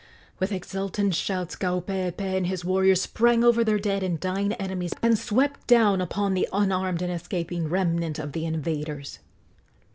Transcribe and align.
With 0.39 0.51
exultant 0.51 1.13
shouts 1.13 1.55
Kaupeepee 1.55 2.35
and 2.35 2.47
his 2.47 2.65
warriors 2.65 3.03
sprang 3.03 3.43
over 3.43 3.63
their 3.63 3.77
dead 3.77 4.01
and 4.01 4.19
dying 4.19 4.51
enemies 4.53 4.95
and 5.03 5.15
swept 5.15 5.67
down 5.67 6.01
upon 6.01 6.33
the 6.33 6.47
unarmed 6.51 7.03
and 7.03 7.11
escaping 7.13 7.69
remnant 7.69 8.17
of 8.17 8.31
the 8.31 8.47
invaders. 8.47 9.19